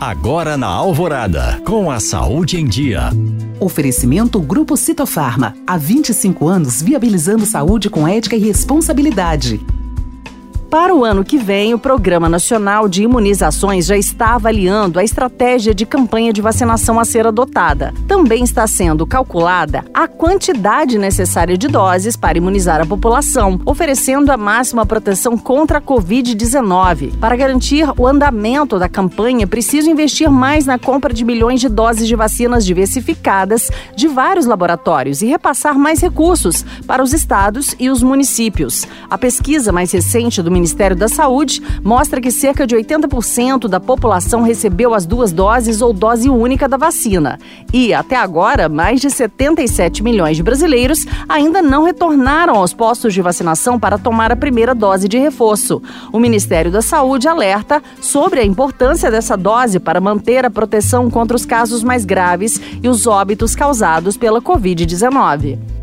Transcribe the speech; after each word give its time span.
Agora 0.00 0.56
na 0.56 0.66
Alvorada, 0.66 1.60
com 1.64 1.90
a 1.90 2.00
saúde 2.00 2.60
em 2.60 2.66
dia. 2.66 3.10
Oferecimento 3.60 4.40
Grupo 4.40 4.76
Citofarma. 4.76 5.54
Há 5.66 5.76
25 5.76 6.48
anos 6.48 6.82
viabilizando 6.82 7.46
saúde 7.46 7.88
com 7.88 8.06
ética 8.06 8.36
e 8.36 8.40
responsabilidade. 8.40 9.60
Para 10.74 10.92
o 10.92 11.04
ano 11.04 11.22
que 11.24 11.38
vem, 11.38 11.72
o 11.72 11.78
Programa 11.78 12.28
Nacional 12.28 12.88
de 12.88 13.04
Imunizações 13.04 13.86
já 13.86 13.96
está 13.96 14.34
avaliando 14.34 14.98
a 14.98 15.04
estratégia 15.04 15.72
de 15.72 15.86
campanha 15.86 16.32
de 16.32 16.42
vacinação 16.42 16.98
a 16.98 17.04
ser 17.04 17.28
adotada. 17.28 17.94
Também 18.08 18.42
está 18.42 18.66
sendo 18.66 19.06
calculada 19.06 19.84
a 19.94 20.08
quantidade 20.08 20.98
necessária 20.98 21.56
de 21.56 21.68
doses 21.68 22.16
para 22.16 22.38
imunizar 22.38 22.80
a 22.80 22.86
população, 22.86 23.60
oferecendo 23.64 24.32
a 24.32 24.36
máxima 24.36 24.84
proteção 24.84 25.38
contra 25.38 25.78
a 25.78 25.80
Covid-19. 25.80 27.18
Para 27.20 27.36
garantir 27.36 27.88
o 27.96 28.04
andamento 28.04 28.76
da 28.76 28.88
campanha, 28.88 29.46
preciso 29.46 29.88
investir 29.88 30.28
mais 30.28 30.66
na 30.66 30.76
compra 30.76 31.14
de 31.14 31.24
milhões 31.24 31.60
de 31.60 31.68
doses 31.68 32.08
de 32.08 32.16
vacinas 32.16 32.66
diversificadas 32.66 33.70
de 33.94 34.08
vários 34.08 34.44
laboratórios 34.44 35.22
e 35.22 35.26
repassar 35.26 35.78
mais 35.78 36.00
recursos 36.00 36.64
para 36.84 37.00
os 37.00 37.12
estados 37.12 37.76
e 37.78 37.88
os 37.88 38.02
municípios. 38.02 38.88
A 39.08 39.16
pesquisa 39.16 39.70
mais 39.70 39.92
recente 39.92 40.42
do 40.42 40.63
Ministério 40.64 40.96
da 40.96 41.08
Saúde 41.08 41.62
mostra 41.82 42.22
que 42.22 42.30
cerca 42.30 42.66
de 42.66 42.74
80% 42.74 43.68
da 43.68 43.78
população 43.78 44.40
recebeu 44.40 44.94
as 44.94 45.04
duas 45.04 45.30
doses 45.30 45.82
ou 45.82 45.92
dose 45.92 46.30
única 46.30 46.66
da 46.66 46.78
vacina. 46.78 47.38
E, 47.70 47.92
até 47.92 48.16
agora, 48.16 48.66
mais 48.66 48.98
de 48.98 49.10
77 49.10 50.02
milhões 50.02 50.38
de 50.38 50.42
brasileiros 50.42 51.04
ainda 51.28 51.60
não 51.60 51.84
retornaram 51.84 52.54
aos 52.54 52.72
postos 52.72 53.12
de 53.12 53.20
vacinação 53.20 53.78
para 53.78 53.98
tomar 53.98 54.32
a 54.32 54.36
primeira 54.36 54.74
dose 54.74 55.06
de 55.06 55.18
reforço. 55.18 55.82
O 56.10 56.18
Ministério 56.18 56.72
da 56.72 56.80
Saúde 56.80 57.28
alerta 57.28 57.82
sobre 58.00 58.40
a 58.40 58.44
importância 58.44 59.10
dessa 59.10 59.36
dose 59.36 59.78
para 59.78 60.00
manter 60.00 60.46
a 60.46 60.50
proteção 60.50 61.10
contra 61.10 61.36
os 61.36 61.44
casos 61.44 61.84
mais 61.84 62.06
graves 62.06 62.58
e 62.82 62.88
os 62.88 63.06
óbitos 63.06 63.54
causados 63.54 64.16
pela 64.16 64.40
Covid-19. 64.40 65.73